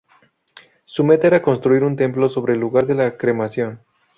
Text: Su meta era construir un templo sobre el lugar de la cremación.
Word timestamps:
Su 0.85 1.03
meta 1.03 1.27
era 1.27 1.43
construir 1.43 1.83
un 1.83 1.95
templo 1.95 2.27
sobre 2.27 2.55
el 2.55 2.59
lugar 2.59 2.87
de 2.87 2.95
la 2.95 3.17
cremación. 3.19 3.83